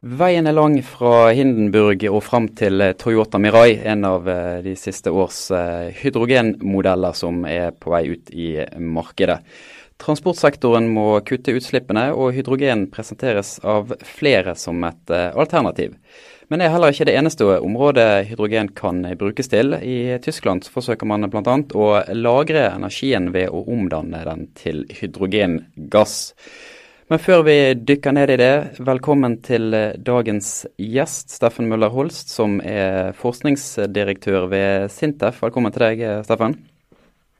[0.00, 4.72] Veien er lang fra Hindenburg og fram til eh, Toyota Mirai, en av eh, de
[4.72, 9.42] siste års eh, hydrogenmodeller som er på vei ut i markedet.
[10.00, 15.92] Transportsektoren må kutte utslippene, og hydrogen presenteres av flere som et alternativ.
[16.48, 19.76] Men det er heller ikke det eneste området hydrogen kan brukes til.
[19.76, 21.60] I Tyskland forsøker man bl.a.
[21.76, 26.20] å lagre energien ved å omdanne den til hydrogengass.
[27.10, 28.52] Men før vi dykker ned i det,
[28.86, 35.40] velkommen til eh, dagens gjest, Steffen Møller Holst, som er forskningsdirektør ved Sintef.
[35.42, 36.54] Velkommen til deg, eh, Steffen.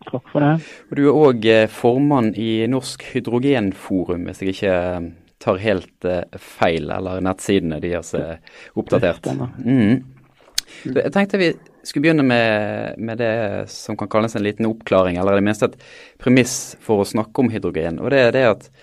[0.08, 0.50] Takk for det.
[0.90, 4.76] Og du er òg eh, formann i Norsk hydrogenforum, hvis jeg ikke
[5.46, 6.10] tar helt
[6.58, 8.40] feil, eller nettsidene deres er
[8.74, 9.30] oppdatert.
[9.62, 10.00] Mm.
[10.98, 11.54] Jeg tenkte vi
[11.86, 13.34] skulle begynne med, med, det
[13.70, 15.78] som kan kalles en liten oppklaring, eller i det minste et
[16.18, 18.02] premiss for å snakke om hydrogen.
[18.02, 18.74] Og det er det at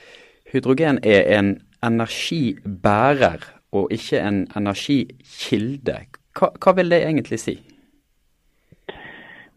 [0.52, 5.98] hydrogen er en energibærer og ikke en energikilde.
[6.40, 7.58] Hva, hva vil det egentlig si?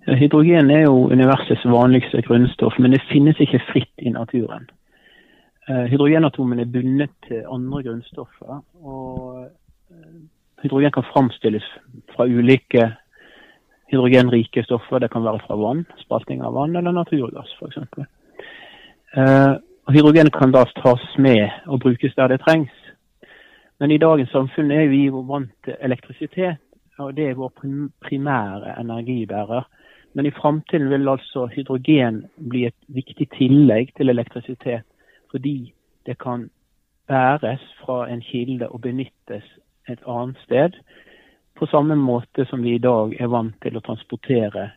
[0.07, 4.67] Hydrogen er jo universets vanligste grunnstoff, men det finnes ikke fritt i naturen.
[5.69, 8.63] Eh, hydrogenatomene er bundet til andre grunnstoffer.
[8.83, 9.45] og
[9.91, 10.21] eh,
[10.63, 11.67] Hydrogen kan framstilles
[12.15, 12.91] fra ulike
[13.93, 14.99] hydrogenrike stoffer.
[14.99, 17.79] Det kan være fra vann, spalting av vann, eller naturgass f.eks.
[19.87, 22.73] Og Hydrogen kan da tas med og brukes der det trengs.
[23.81, 26.61] Men i dagens samfunn er vi vant til elektrisitet,
[26.99, 27.53] og det er vår
[28.05, 29.63] primære energibærer.
[30.15, 34.83] Men i framtiden vil altså hydrogen bli et viktig tillegg til elektrisitet,
[35.31, 35.73] fordi
[36.07, 36.51] det kan
[37.09, 39.47] bæres fra en kilde og benyttes
[39.89, 40.77] et annet sted.
[41.59, 44.71] På samme måte som vi i dag er vant til å transportere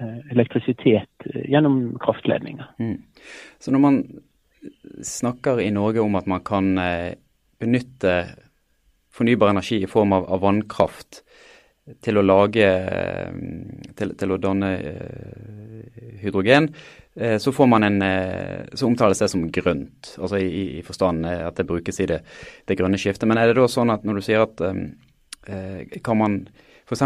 [0.00, 2.74] eh, elektrisitet eh, gjennom kraftledninger.
[2.78, 2.98] Mm.
[3.60, 4.02] Så når man
[5.02, 7.14] snakker i Norge om at man kan eh,
[7.60, 8.14] benytte
[9.14, 11.22] fornybar energi i form av, vannkraft
[12.04, 13.36] til å lage eh,
[13.98, 16.68] til, til å danne eh, hydrogen,
[17.10, 17.96] så får man en
[18.78, 22.20] så omtales det som grønt, altså i, i forstand at det brukes i det,
[22.70, 23.26] det, grønne skiftet.
[23.28, 24.62] Men er det da sånn at når du sier at
[26.06, 26.36] kan man
[26.86, 27.02] f.eks.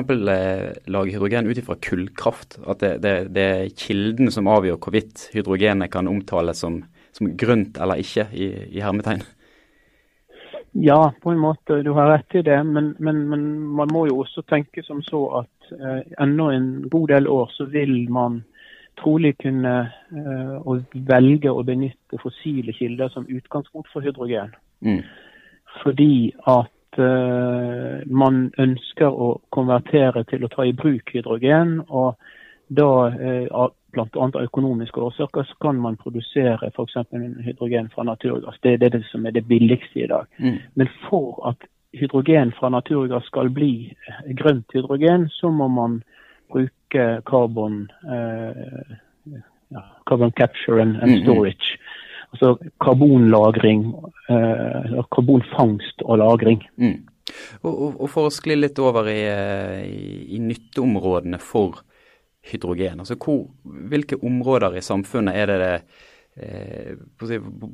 [0.93, 2.59] lage hydrogen ut ifra kullkraft?
[2.69, 6.83] At det, det, det, er kilden som avgjør hvorvidt hydrogenet kan omtales som
[7.15, 9.23] som grønt eller ikke, i, i hermetegn?
[10.75, 11.83] Ja, på en måte.
[11.87, 12.59] Du har rett i det.
[12.67, 13.45] Men, men, men
[13.79, 17.69] man må jo også tenke som så at eh, ennå en god del år så
[17.71, 18.41] vil man
[18.99, 20.73] trolig kunne eh,
[21.07, 24.51] velge å benytte fossile kilder som utgangspunkt for hydrogen.
[24.83, 25.03] Mm.
[25.83, 31.81] Fordi at eh, man ønsker å konvertere til å ta i bruk hydrogen.
[31.89, 32.19] og
[32.69, 33.47] da eh,
[33.95, 34.07] bl.a.
[34.27, 36.97] av økonomiske årsaker, så kan man produsere f.eks.
[37.47, 38.59] hydrogen fra naturgass.
[38.63, 40.29] Det, er det som er det billigste i dag.
[40.39, 40.59] Mm.
[40.75, 46.03] Men for at hydrogen fra naturgass skal bli eh, grønt hydrogen, så må man
[46.53, 48.97] bruke carbon, eh,
[49.75, 51.25] ja, carbon capture and, and mm, mm.
[51.25, 51.79] storage.
[52.35, 53.87] Altså karbonlagring,
[54.29, 56.65] eh, karbonfangst og lagring.
[56.77, 57.03] Mm.
[57.63, 60.07] Og, og, og, For å skli litt over i, eh, i,
[60.37, 61.91] i nytteområdene for hydrogen?
[62.53, 65.75] Altså hvor, Hvilke områder i samfunnet er det det
[66.37, 66.97] eh,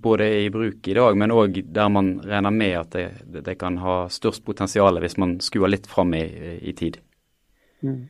[0.02, 3.78] både i bruk i dag, men òg der man regner med at det, det, kan
[3.78, 6.24] ha størst potensial hvis man skuer litt fram i,
[6.60, 7.00] i tid?
[7.82, 8.08] Mm.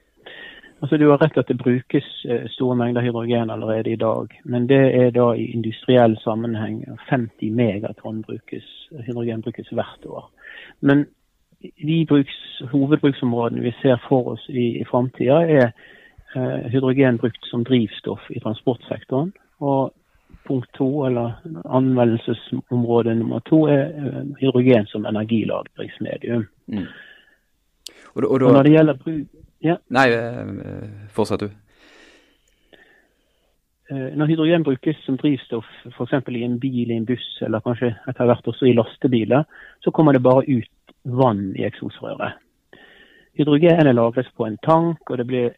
[0.83, 4.41] Altså Du har rett at det brukes eh, store mengder hydrogen allerede i dag.
[4.45, 6.85] Men det er da i industriell sammenheng.
[7.11, 8.65] 50 megatonn brukes,
[9.07, 10.31] hydrogen brukes hvert år.
[10.81, 11.07] Men
[11.61, 15.73] de bruks, hovedbruksområdene vi ser for oss i, i framtida, er
[16.35, 19.33] hydrogen brukt som drivstoff i transportsektoren.
[19.61, 19.91] Og
[20.51, 21.33] punkt to, eller
[21.65, 26.47] anvendelsesområde nummer to, er eh, hydrogen som energilagringsmedium.
[26.67, 26.87] Mm.
[28.15, 29.27] Og, og, og, når det gjelder bruk
[29.61, 29.75] ja.
[29.93, 31.51] Nei, eh, fortsett du.
[33.91, 36.29] Når hydrogen brukes som drivstoff f.eks.
[36.31, 39.43] i en bil, i en buss eller kanskje etter hvert også i lastebiler,
[39.83, 42.39] så kommer det bare ut vann i eksosrøret.
[43.35, 45.51] Hydrogenet lagres på en tank, og det blir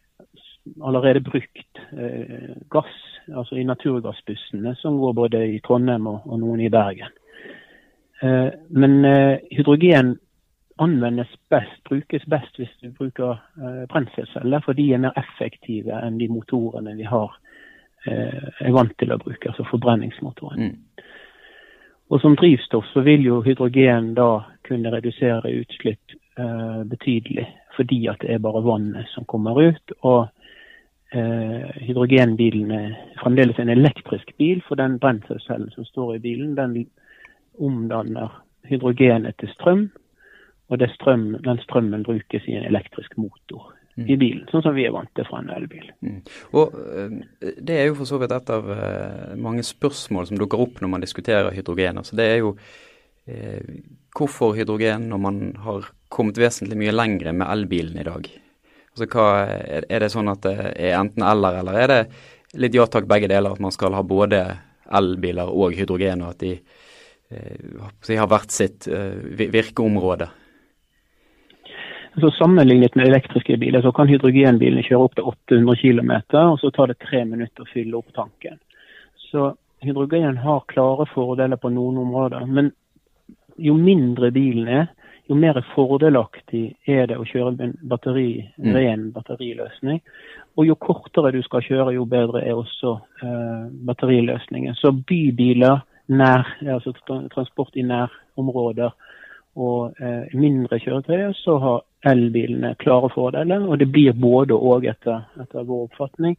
[0.81, 2.95] allerede brukt eh, gass,
[3.27, 7.11] altså i naturgassbussene som går både i Trondheim og, og noen i Bergen.
[8.21, 10.17] Eh, men eh, hydrogen
[10.81, 13.37] anvendes best, brukes best hvis du bruker
[13.91, 17.35] brenselceller, for de er mer effektive enn de motorene vi har
[18.05, 20.69] eh, er vant til å bruke, altså forbrenningsmotoren.
[20.69, 21.03] Mm.
[22.11, 28.21] Og Som drivstoff så vil jo hydrogen da kunne redusere utslipp eh, betydelig, fordi at
[28.21, 29.95] det er bare vannet som kommer ut.
[30.01, 30.27] og
[31.13, 36.87] hydrogenbilen er fremdeles en elektrisk bil, for den brenselcellen som står i bilen, den
[37.61, 38.31] omdanner
[38.69, 39.91] hydrogenet til strøm.
[40.69, 44.07] og strøm, den strømmen brukes i en elektrisk motor mm.
[44.09, 45.91] i bilen, sånn som vi er vant til fra en elbil.
[46.01, 46.21] Mm.
[46.57, 46.73] Og
[47.39, 48.71] Det er jo for så vidt et av
[49.37, 51.99] mange spørsmål som dukker opp når man diskuterer hydrogen.
[52.01, 52.55] Altså det er jo
[53.27, 53.61] eh,
[54.17, 58.29] hvorfor hydrogen når man har kommet vesentlig mye lengre med elbilen i dag?
[58.93, 59.27] Altså hva,
[59.89, 62.01] Er det sånn at det er enten eller, er det
[62.61, 64.43] litt ja takk begge deler, at man skal ha både
[64.93, 66.55] elbiler og hydrogen, og at de
[68.07, 70.27] de har hvert sitt eh, virkeområde?
[72.19, 76.11] Så Sammenlignet med elektriske biler så kan hydrogenbilene kjøre opp til 800 km,
[76.43, 78.59] og så tar det tre minutter å fylle opp tanken.
[79.31, 82.45] Så hydrogen har klare fordeler på noen områder.
[82.45, 82.69] Men
[83.57, 84.85] jo mindre bilen er,
[85.29, 88.73] jo mer fordelaktig er det å kjøre en batteri, mm.
[88.75, 90.01] ren batteriløsning.
[90.59, 94.75] Og jo kortere du skal kjøre, jo bedre er også eh, batteriløsningen.
[94.79, 96.91] Så bybiler, nær, altså
[97.31, 98.91] transport i nærområder
[99.55, 103.63] og eh, mindre kjøretøy, så har elbilene klare fordeler.
[103.63, 106.35] Og det blir både og etter, etter vår oppfatning.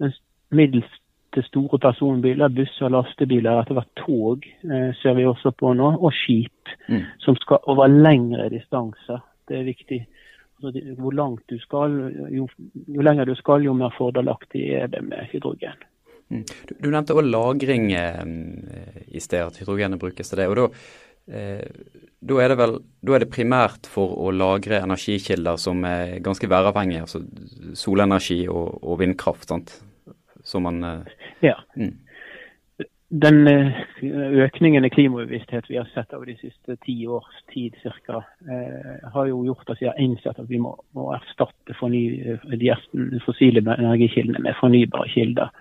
[0.00, 0.16] Mens
[0.52, 0.88] middels
[1.34, 6.12] til store personbiler, busser, lastebiler, etter hvert tog eh, ser vi også på nå, og
[6.16, 7.04] skip mm.
[7.24, 9.22] som skal over lengre distanser.
[9.48, 10.00] Det er viktig.
[10.62, 11.96] Altså, hvor langt du skal,
[12.30, 15.80] jo, jo, lenger du skal, jo mer fordelaktig er det med hydrogen.
[16.32, 16.44] Mm.
[16.68, 20.48] Du, du, nevnte òg lagring eh, i sted, at hydrogenet brukes til det.
[20.52, 20.68] og da
[21.32, 21.64] eh,
[22.22, 26.46] da er, det vel, da er det primært for å lagre energikilder som er ganske
[26.46, 27.24] væravhengige, altså
[27.78, 29.48] solenergi og, og vindkraft.
[29.50, 29.74] sant?
[30.42, 31.00] Som man eh,
[31.40, 31.58] Ja.
[31.76, 31.98] Mm.
[33.12, 33.72] Den eh,
[34.44, 39.26] økningen i klimabevissthet vi har sett over de siste ti års tid ca., eh, har
[39.28, 42.70] jo gjort at vi har innsett at vi må, må erstatte forny, de
[43.26, 45.52] fossile energikildene med fornybare kilder.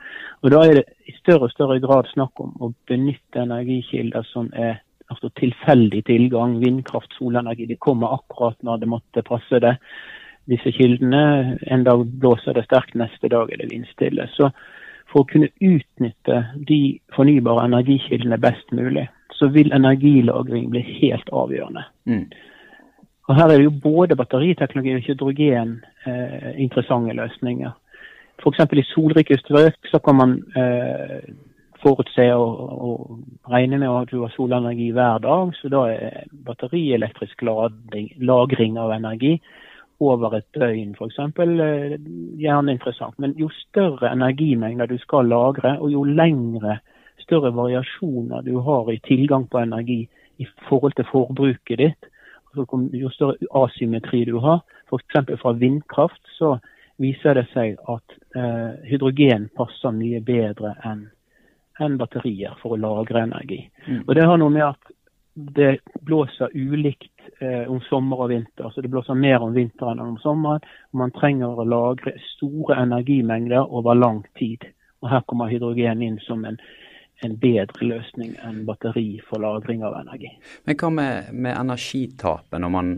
[0.41, 4.47] Og Da er det i større og større grad snakk om å benytte energikilder som
[4.55, 4.79] er
[5.11, 6.55] altså tilfeldig tilgang.
[6.63, 7.67] Vindkraft, solenergi.
[7.67, 9.75] De kommer akkurat når det måtte passe det
[10.49, 11.57] disse kildene.
[11.61, 14.27] En dag blåser det sterkt, neste dag er det vindstille.
[14.35, 14.51] Så
[15.11, 16.81] for å kunne utnytte de
[17.15, 21.83] fornybare energikildene best mulig, så vil energilagring bli helt avgjørende.
[22.05, 22.25] Mm.
[23.29, 25.77] Og Her er det jo både batteriteknologi og hydrogen
[26.07, 27.71] eh, interessante løsninger.
[28.41, 28.59] F.eks.
[28.73, 31.21] i solrike strøk så kan man eh,
[31.81, 35.53] forutse og, og, regne med at du har solenergi hver dag.
[35.57, 39.37] Så da er batterielektrisk lagring av energi
[40.01, 41.19] over et døgn f.eks.
[41.21, 41.97] Eh,
[42.41, 43.17] gjerne interessant.
[43.21, 46.79] Men jo større energimengder du skal lagre, og jo lengre,
[47.21, 50.01] større variasjoner du har i tilgang på energi
[50.41, 52.11] i forhold til forbruket ditt,
[52.51, 52.65] altså
[52.97, 55.39] jo større asymmetri du har, f.eks.
[55.41, 56.57] fra vindkraft, så
[57.01, 61.09] viser det seg at eh, hydrogen passer mye bedre enn
[61.81, 63.63] enn batterier for å lagre energi.
[63.87, 64.03] Mm.
[64.05, 64.91] Og Det har noe med at
[65.33, 65.71] det
[66.05, 68.69] blåser ulikt eh, om sommer og vinter.
[68.69, 70.61] Så det blåser mer om vinteren enn om sommeren.
[70.91, 74.67] og Man trenger å lagre store energimengder over lang tid.
[75.01, 76.59] Og Her kommer hydrogen inn som en,
[77.25, 80.33] en bedre løsning enn batteri for lagring av energi.
[80.65, 82.95] Men hva med, med energitapet når man,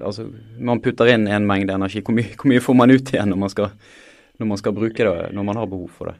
[0.00, 0.28] altså,
[0.58, 2.02] man putter inn en mengde energi?
[2.02, 3.74] Hvor mye, hvor mye får man ut igjen når man, skal,
[4.38, 6.18] når man skal bruke det, når man har behov for det?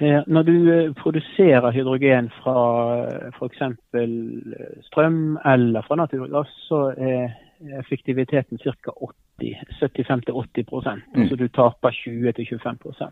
[0.00, 2.54] Når du eh, produserer hydrogen fra
[3.06, 3.60] eh, f.eks.
[3.94, 4.08] Eh,
[4.82, 7.30] strøm eller fra naturgass, så er
[7.78, 8.72] effektiviteten ca.
[9.40, 11.22] 75-80% mm.
[11.22, 13.04] Altså du taper 20-25%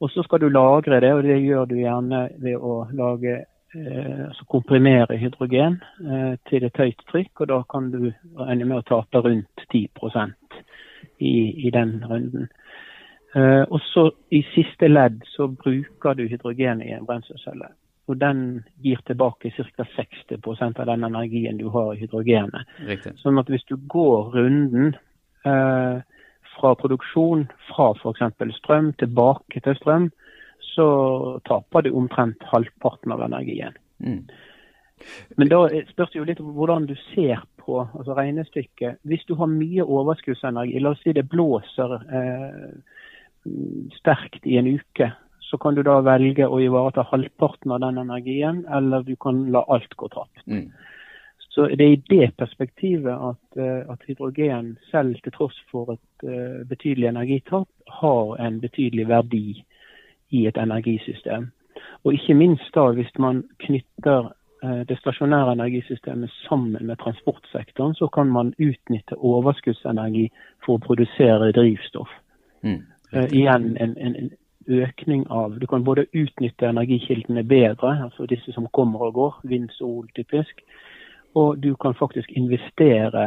[0.00, 4.44] Og Så skal du lagre det, og det gjør du gjerne ved å lage altså
[4.50, 7.40] komprimere hydrogen eh, til et høyt trykk.
[7.40, 10.34] og Da kan du regne med å tape rundt 10%
[11.18, 12.48] i, i den runden.
[13.34, 17.72] Uh, og så I siste ledd så bruker du hydrogen i en brenselcelle.
[18.06, 19.86] Og den gir tilbake ca.
[19.96, 22.68] 60% av den energien du har i hydrogenet.
[22.86, 23.14] Riktig.
[23.22, 24.92] Sånn at hvis du går runden
[25.48, 26.02] eh,
[26.54, 28.58] fra produksjon fra f.eks.
[28.58, 30.10] strøm tilbake til strøm,
[30.74, 30.88] så
[31.48, 33.72] taper du omtrent halvparten av energien.
[34.04, 34.26] Mm.
[35.36, 39.00] Men da spørs det jo litt hvordan du ser på altså regnestykket.
[39.08, 43.00] Hvis du har mye overskuddsenergi, la oss si det blåser eh,
[43.98, 48.64] sterkt i en uke, så kan du da velge å ivareta halvparten av den energien,
[48.66, 50.46] eller du kan la alt gå tapt.
[50.46, 50.70] Mm.
[51.54, 56.24] Så Det er i det perspektivet at, eh, at, hydrogen, selv til tross for et
[56.26, 59.64] uh, betydelig energitap, har en betydelig verdi
[60.30, 61.52] i et energisystem.
[62.04, 64.32] Og ikke minst da hvis man knytter
[64.64, 70.32] uh, det stasjonære energisystemet sammen med transportsektoren, så kan man utnytte overskuddsenergi
[70.66, 72.10] for å produsere drivstoff.
[72.66, 72.82] Mm.
[73.14, 74.32] Uh, igjen en, en, en,
[74.64, 79.68] økning av Du kan både utnytte energikildene bedre, altså disse som kommer og går, vind,
[79.76, 80.62] sol typisk.
[81.36, 83.26] Og du kan faktisk investere,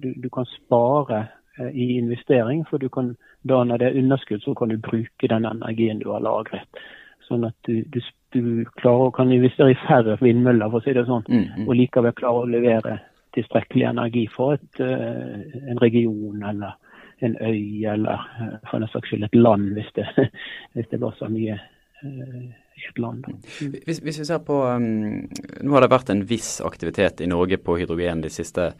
[0.00, 1.26] du, du kan spare
[1.74, 3.12] i investering, for du kan
[3.42, 6.82] da når det er underskudd, så kan du bruke den energien du har lagret.
[7.28, 8.00] Sånn at du, du,
[8.34, 8.42] du
[8.78, 11.66] klarer å kan investere i færre vindmøller, for å si det sånn, mm, mm.
[11.66, 12.98] og likevel klare å levere
[13.36, 16.76] tilstrekkelig energi for et, en region eller
[17.22, 18.26] en øy eller
[18.70, 20.06] for den saks skyld et land, hvis det,
[20.74, 21.58] hvis det så mye
[22.02, 23.24] et land.
[23.60, 25.22] Hvis, hvis, vi ser på um,
[25.62, 28.72] Nå har det vært en viss aktivitet i Norge på hydrogen de siste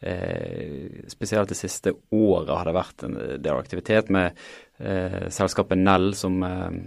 [0.00, 4.34] eh, Spesielt det siste året har det vært en del aktivitet med
[4.80, 6.80] eh, selskapet Nell, som eh,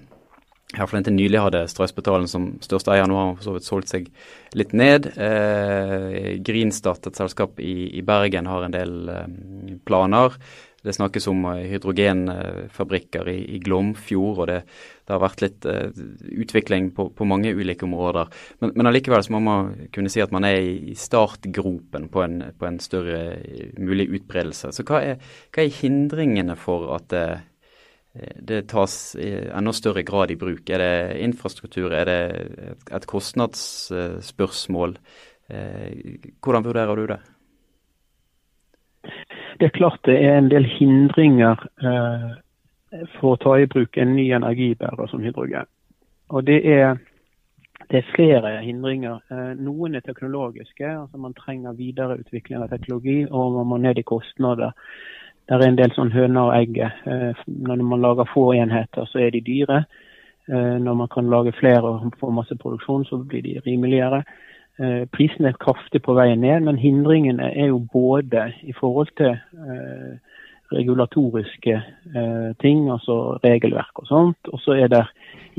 [0.78, 3.08] iallfall inntil nylig hadde strøsbetalen som største eier.
[3.10, 4.10] Nå har for så vidt solgt seg
[4.58, 5.10] litt ned.
[5.18, 9.26] Eh, Grinstad, et selskap i, i, Bergen, har en del eh,
[9.90, 10.38] planer.
[10.84, 14.60] Det snakkes om eh, hydrogenfabrikker i, i Glomfjord, og det,
[15.04, 15.90] det, har vært litt uh,
[16.44, 18.32] utvikling på, på, mange ulike områder.
[18.64, 22.42] Men, men allikevel så må man kunne si at man er i startgropen på en,
[22.56, 24.72] på en større eh, mulig utbredelse.
[24.76, 27.26] Så hva er, hva er hindringene for at det,
[28.40, 30.70] det tas i enda større grad i bruk?
[30.72, 32.22] Er det infrastruktur, er det
[32.70, 34.96] et, et kostnadsspørsmål?
[35.50, 37.20] Hvordan vurderer du det?
[39.60, 42.30] Det er klart det er en del hindringer eh,
[43.20, 45.68] for å ta i bruk en ny energibærer som hydrogen.
[46.30, 46.98] Og det er,
[47.92, 49.20] det er flere hindringer.
[49.32, 50.88] Eh, noen er teknologiske.
[50.88, 54.72] altså Man trenger videreutvikling av teknologi, og man må ned i kostnader.
[55.50, 56.80] Det er en del sånn høner og egg.
[56.80, 59.84] Eh, når man lager få enheter, så er de dyre.
[60.48, 64.24] Eh, når man kan lage flere og få masse produksjon, så blir de rimeligere.
[64.80, 69.34] Eh, prisene er kraftig på vei ned, men hindringene er jo både i forhold til
[69.36, 70.14] eh,
[70.72, 71.74] regulatoriske
[72.16, 74.52] eh, ting, altså regelverk og sånt.
[74.54, 75.04] Og så er det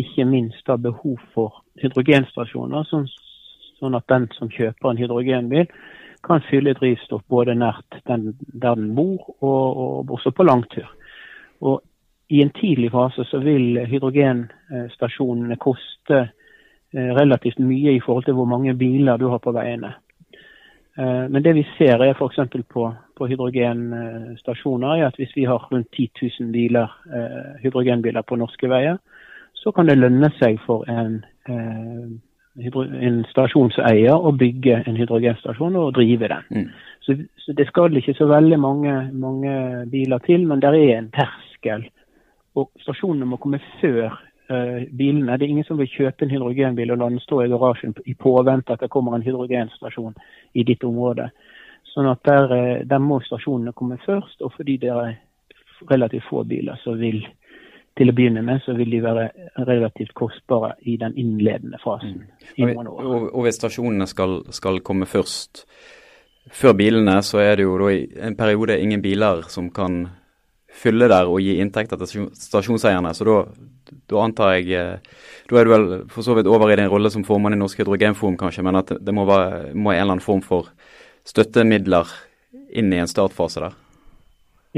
[0.00, 3.04] ikke minst da behov for hydrogenstasjoner, sånn,
[3.80, 5.68] sånn, at den som kjøper en hydrogenbil,
[6.24, 10.88] kan fylle drivstoff både nært den, der den bor, og, og også på langtur.
[11.60, 11.80] Og
[12.32, 16.30] I en tidlig fase så vil hydrogenstasjonene koste
[16.94, 19.92] relativt mye i forhold til hvor mange biler du har på veiene.
[20.98, 22.40] Eh, men det vi ser er f.eks.
[22.68, 28.36] På, på hydrogenstasjoner, er at hvis vi har rundt 10 000 biler, eh, hydrogenbiler på
[28.36, 28.98] norske veier,
[29.54, 36.30] så kan det lønne seg for en, en stasjonseier å bygge en hydrogenstasjon og drive
[36.32, 36.46] den.
[36.50, 36.68] Mm.
[37.04, 41.10] Så, så, det skal ikke så veldig mange, mange biler til, men det er en
[41.12, 41.84] terskel.
[42.56, 44.16] Og stasjonene må komme før
[44.50, 45.36] bilene.
[45.38, 48.14] Det er ingen som vil kjøpe en hydrogenbil og la den stå i garasjen i
[48.18, 50.16] påvente at det kommer en hydrogenstasjon
[50.54, 51.30] i ditt område.
[51.94, 54.40] Sånn at der, uh, der, må stasjonene komme først.
[54.46, 55.14] Og fordi det er
[55.90, 57.22] relativt få biler, som vil
[57.98, 59.24] til å begynne med, så vil de være
[59.66, 62.22] relativt kostbare i den innledende fasen.
[62.56, 62.86] Mm.
[62.86, 65.64] Og, og, hvis stasjonene skal, skal, komme først
[66.54, 70.04] før bilene, så er det jo da i en periode ingen biler som kan
[70.70, 73.12] fylle der og gi inntekter til stasjonseierne.
[73.16, 73.36] Så da,
[74.10, 77.10] da antar jeg eh, Da er du vel for så vidt over i din rolle
[77.10, 80.22] som formann i Norsk Hydrogenforum, kanskje, men at det må være må en eller annen
[80.22, 80.68] form for
[81.26, 82.06] støttemidler
[82.70, 83.74] inn i en startfase der?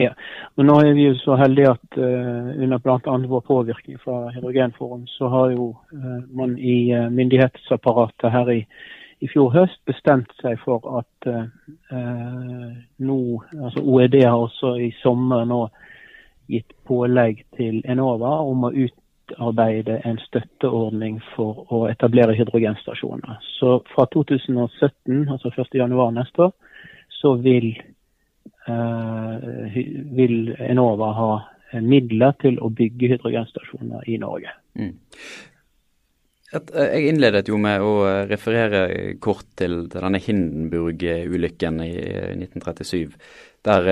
[0.00, 0.14] Ja,
[0.56, 3.16] og nå er vi jo så heldige at uh, under bl.a.
[3.28, 8.62] vår påvirkning fra Hydrogenforum, så har jo uh, man i uh, myndighetsapparatet her i
[9.22, 12.72] i fjor høst bestemt seg for at eh,
[13.06, 13.18] nå,
[13.54, 15.62] altså OED har også i sommer nå
[16.50, 23.38] gitt pålegg til Enova om å utarbeide en støtteordning for å etablere hydrogenstasjoner.
[23.60, 26.52] Så fra 2017, altså 1.1 neste år,
[27.20, 27.70] så vil,
[28.66, 29.78] eh,
[30.18, 31.32] vil Enova ha
[31.80, 34.50] midler til å bygge hydrogenstasjoner i Norge.
[34.74, 34.96] Mm.
[36.52, 38.82] Eh, jeg innledet jo med å eh, referere
[39.24, 41.92] kort til, denne Hindenburg-ulykken i
[42.36, 43.00] 1937.
[43.08, 43.86] Eh, der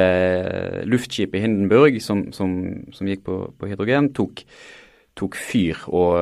[0.90, 2.56] luftskipet Hindenburg, som, som,
[2.90, 4.42] som gikk på, på, hydrogen, tok,
[5.14, 6.18] tok fyr og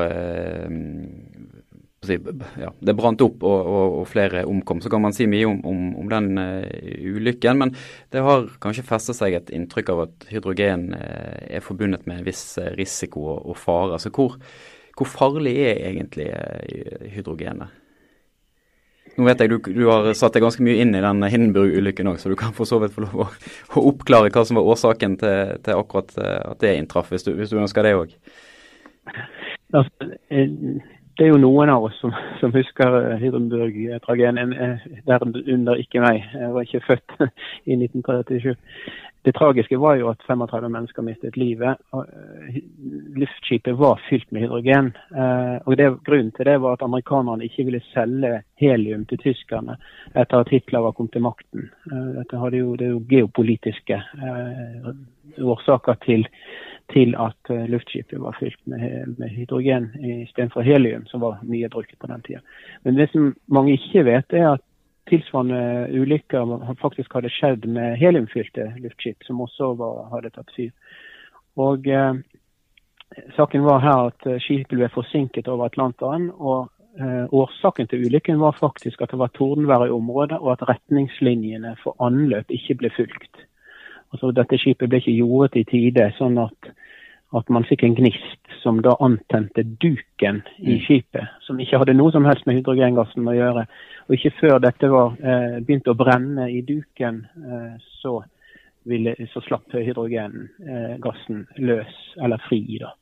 [2.08, 4.82] ja, Det brant opp og, og, og, flere omkom.
[4.84, 7.72] Så kan man si mye om, om, om den ulykken, men
[8.12, 12.44] det har kanskje festet seg et inntrykk av at hydrogen er forbundet med en viss
[12.76, 13.96] risiko og, og fare.
[13.96, 14.36] Altså hvor,
[14.98, 17.76] hvor farlig er egentlig eh, hydrogenet?
[19.18, 22.20] Nå vet jeg du, du har satt deg ganske mye inn i den Hindenburg-ulykken òg,
[22.22, 23.30] så du kan for så vidt få lov å,
[23.74, 27.32] å oppklare hva som var årsaken til, til akkurat eh, at det inntraff, hvis du,
[27.38, 28.14] hvis du ønsker det òg.
[29.74, 30.46] Altså, eh,
[31.18, 34.54] det er jo noen av oss som, som husker Hindenburg-tragedien.
[35.08, 36.22] Derunder ikke meg.
[36.30, 37.16] Jeg var ikke født
[37.70, 38.54] i 1937.
[39.28, 41.76] det tragiske var jo at 35 mennesker mistet livet.
[41.92, 42.06] og
[43.16, 44.86] luftskipet var fylt med hydrogen.
[45.16, 49.76] Eh, og det, Grunnen til det var at amerikanerne ikke ville selge helium til tyskerne
[50.14, 51.68] etter at Hitler var kommet til makten.
[51.90, 54.00] Eh, dette hadde jo, det er jo geopolitiske
[55.44, 56.24] årsaker til,
[56.94, 59.90] til at luftskipet var fylt med, med hydrogen
[60.24, 62.40] istedenfor helium, som var mye brukt på den tida.
[62.84, 64.64] Men det som mange ikke vet, er at
[65.08, 70.70] tilsvarende ulykker faktisk hadde skjedd med heliumfylte luftskip, som også var, hadde tatt fyr.
[71.58, 72.20] Og eh,
[73.36, 76.30] Saken var her at eh, skipet ble forsinket over Atlanteren.
[76.30, 76.68] og
[77.00, 81.76] eh, Årsaken til ulykken var faktisk at det var tordenvær i området, og at retningslinjene
[81.82, 83.44] for anløp ikke ble fulgt.
[84.12, 86.70] Altså, dette skipet ble ikke jordet i tide, sånn at
[87.36, 90.80] at man fikk en gnist som da antente duken i mm.
[90.86, 93.66] skipet, som ikke hadde noe som helst med hydrogengassen å gjøre.
[94.08, 98.18] Og ikke før dette var eh, begynt å brenne i duken, eh, så,
[98.88, 102.62] ville, så, slapp hydrogengassen eh, løs, eller fri.
[102.80, 102.94] da.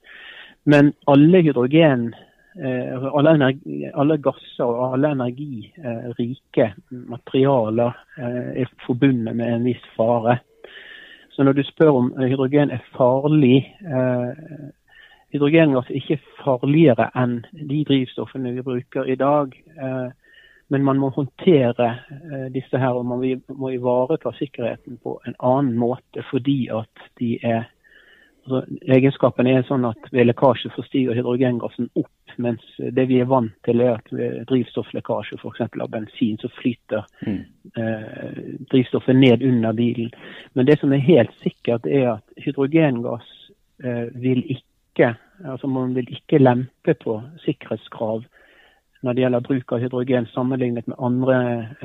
[0.66, 2.08] Men alle hydrogen,
[2.58, 9.86] eh, alle, energi, alle, gasser og alle energirike materialer eh, er forbundet med en viss
[9.94, 10.40] fare.
[11.36, 14.70] Så når du spør om hydrogen er farlig eh,
[15.34, 19.52] Hydrogengass er ikke farligere enn de drivstoffene vi bruker i dag.
[19.52, 20.08] Eh,
[20.72, 25.76] men man må håndtere eh, disse her, og man må ivareta sikkerheten på en annen
[25.76, 27.75] måte fordi at de er altså,
[28.86, 32.12] Egenskapen er sånn at ved lekkasje så stiger hydrogengassen opp,
[32.42, 35.64] mens det vi er vant til er at ved drivstofflekkasje f.eks.
[35.80, 37.40] av bensin, så flyter mm.
[37.80, 38.40] eh,
[38.72, 40.12] drivstoffet ned under bilen.
[40.54, 43.28] Men det som er helt sikkert, er at hydrogengass
[43.84, 48.24] eh, vil ikke altså man vil ikke lempe på sikkerhetskrav
[49.06, 51.36] når det gjelder bruk av hydrogen sammenlignet med andre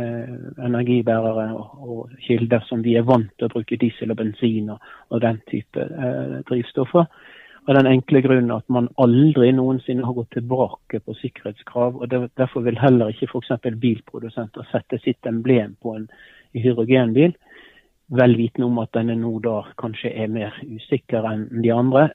[0.02, 0.32] eh,
[0.66, 4.82] energibærere og, og, kilder som vi er vant til å bruke diesel og bensin og,
[5.14, 7.06] og den type eh, drivstoffer.
[7.70, 12.02] Av den enkle grunnen at man aldri noensinne har gått tilbake på sikkerhetskrav.
[12.02, 13.70] og Derfor vil heller ikke f.eks.
[13.84, 16.10] bilprodusenter sette sitt emblem på en
[16.58, 17.36] hydrogenbil,
[18.18, 22.10] vel vitende om at denne nå da kanskje er mer usikker enn de andre.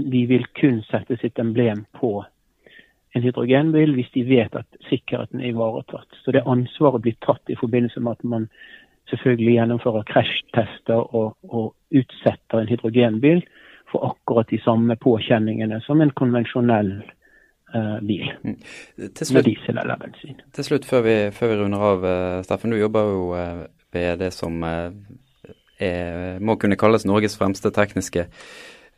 [0.00, 2.22] De vil kun sette sitt emblem på
[3.14, 6.08] en hydrogenbil hvis de vet at sikkerheten er ivaretatt.
[6.22, 8.48] Så det ansvaret blir tatt i forbindelse med at man
[9.10, 13.44] selvfølgelig gjennomfører krasjtester og, og utsetter en hydrogenbil
[13.92, 16.96] for akkurat de samme påkjenningene som en konvensjonell
[17.74, 18.32] uh, bil.
[18.42, 18.56] Mm.
[18.96, 20.40] Slutt, med diesel eller bensin.
[20.56, 22.74] Til slutt, før vi, før vi runder av, uh, Steffen.
[22.74, 24.90] Du jobber jo uh, ved det som er,
[26.40, 28.24] må kunne kalles Norges fremste tekniske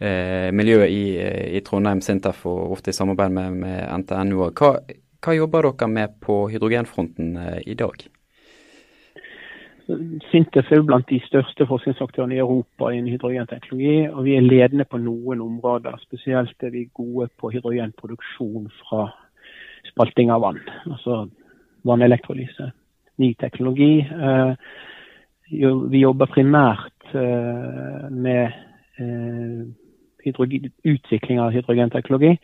[0.00, 1.04] eh, miljøet i,
[1.56, 4.42] i, Trondheim, Sintef og ofte i samarbeid med, med NTNU.
[4.50, 4.76] Hva,
[5.24, 8.06] hva, jobber dere med på hydrogenfronten eh, i dag?
[10.32, 14.08] Sintef er jo blant de største forskningsaktørene i Europa innen hydrogenteknologi.
[14.10, 16.00] og Vi er ledende på noen områder.
[16.02, 19.06] Spesielt er vi gode på hydrogenproduksjon fra
[19.92, 20.58] spalting av vann.
[20.90, 21.28] Altså
[21.86, 22.72] vannelektrolyse.
[23.22, 24.00] Ny teknologi.
[24.02, 24.52] Eh,
[25.90, 28.64] vi jobber primært eh, med
[30.26, 32.36] utvikling av hydrogenteknologi.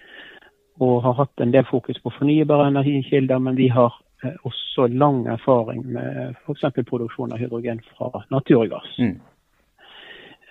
[0.83, 3.93] Og har hatt en del fokus på fornybare energikilder, men vi har
[4.25, 6.85] eh, også lang erfaring med f.eks.
[6.89, 8.97] produksjon av hydrogen fra naturgass.
[8.99, 9.19] Mm.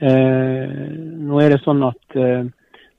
[0.01, 0.75] Eh,
[1.29, 2.45] nå er det sånn at eh,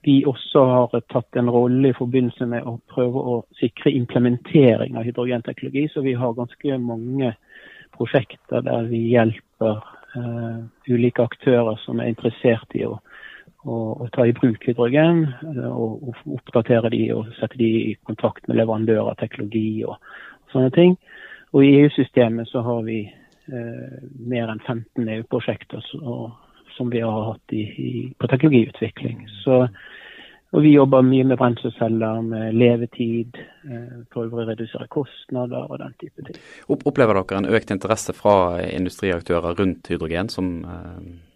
[0.02, 5.06] vi også har tatt en rolle i forbindelse med å prøve å sikre implementering av
[5.06, 5.88] hydrogenteknologi.
[5.92, 7.34] Så vi har ganske mange
[7.94, 9.78] prosjekter der vi hjelper
[10.18, 12.96] eh, ulike aktører som er interessert i å
[13.64, 15.26] og, ta i bruk hydrogen.
[15.54, 19.98] Eh, og, og, oppdatere de og sette de i kontakt med leverandører, teknologi og,
[20.42, 20.96] og sånne ting.
[21.52, 25.84] Og i EU-systemet så har vi eh, mer enn 15 EU-prosjekter
[26.72, 29.26] som vi har hatt i, i, på teknologiutvikling.
[29.42, 29.66] Så,
[30.52, 33.36] og vi jobber mye med brenselceller, med levetid,
[33.68, 36.40] eh, prøver å redusere kostnader og den type ting.
[36.72, 41.28] Opplever dere en økt interesse fra industriaktører rundt hydrogen som eh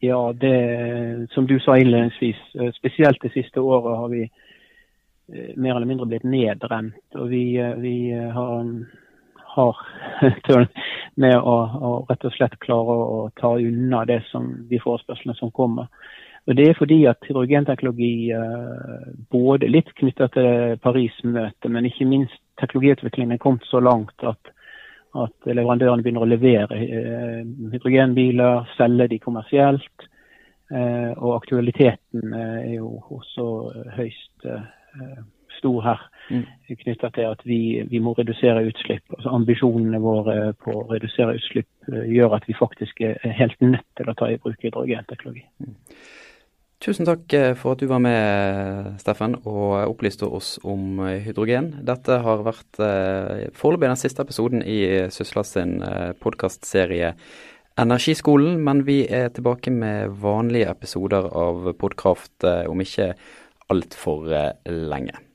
[0.00, 5.76] ja, det som du sa innledningsvis, eh, spesielt det siste året har vi eh, mer
[5.76, 6.94] eller mindre blitt nedrent.
[7.14, 8.70] Og vi, eh, vi har,
[9.56, 9.76] har
[11.14, 15.50] med å, å, rett og slett klare å ta unna det som, de forespørslene som
[15.50, 15.90] kommer.
[16.48, 18.32] Og Det er fordi at hydrogenteknologi,
[19.28, 24.48] både litt knyttet til Paris-møtet, men ikke minst teknologiutviklingen er kommet så langt at
[25.24, 27.40] at leverandørene begynner å levere eh,
[27.72, 30.06] hydrogenbiler, selge de kommersielt.
[30.68, 33.48] Eh, og aktualiteten eh, er jo også
[33.96, 34.48] høyst
[35.58, 36.02] stor her.
[36.30, 36.44] Mm.
[36.84, 39.04] Knytta til at vi, vi, må redusere utslipp.
[39.16, 44.10] Altså Ambisjonene våre på å redusere utslipp gjør at vi faktisk er helt nødt til
[44.10, 45.44] å ta i bruk hydrogenteknologi.
[46.78, 51.72] Tusen takk for at du var med, Steffen, og opplyste oss om hydrogen.
[51.82, 52.78] Dette har vært
[53.58, 54.78] foreløpig den siste episoden i
[55.10, 55.80] Sysla sin
[56.22, 57.16] podkastserie
[57.78, 63.12] Energiskolen, men vi er tilbake med vanlige episoder av Podkraft om ikke
[63.74, 64.30] altfor
[64.70, 65.27] lenge.